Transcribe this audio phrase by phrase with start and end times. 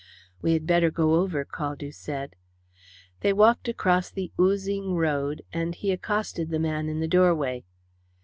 [0.41, 2.35] "We had better go over," Caldew said.
[3.19, 7.65] They walked across the oozing road, and he accosted the man in the doorway.